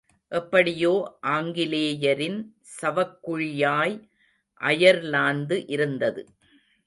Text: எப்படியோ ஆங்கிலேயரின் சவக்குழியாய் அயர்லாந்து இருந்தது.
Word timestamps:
எப்படியோ 0.31 0.93
ஆங்கிலேயரின் 1.27 2.39
சவக்குழியாய் 2.77 3.95
அயர்லாந்து 4.61 5.57
இருந்தது. 5.67 6.23